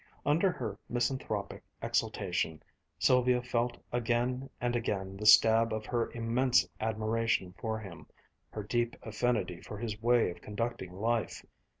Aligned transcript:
Under 0.25 0.51
her 0.51 0.79
misanthropic 0.89 1.61
exultation, 1.79 2.63
Sylvia 2.97 3.39
felt 3.43 3.77
again 3.91 4.49
and 4.59 4.75
again 4.75 5.15
the 5.15 5.27
stab 5.27 5.71
of 5.71 5.85
her 5.85 6.09
immense 6.13 6.67
admiration 6.79 7.53
for 7.59 7.77
him, 7.77 8.07
her 8.49 8.63
deep 8.63 8.95
affinity 9.03 9.61
for 9.61 9.77
his 9.77 10.01
way 10.01 10.31
of 10.31 10.41
conducting 10.41 10.91
life. 10.91 11.45